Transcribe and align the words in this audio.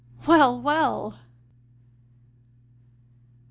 Well, 0.25 0.59
well! 0.59 1.11
2. 1.13 1.17